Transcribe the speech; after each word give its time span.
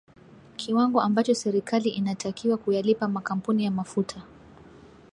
kiwango 0.55 1.01
ambacho 1.01 1.33
serikali 1.35 1.89
inatakiwa 1.89 2.57
kuyalipa 2.57 3.07
makampuni 3.07 3.65
ya 3.65 3.71
mafuta 3.71 4.23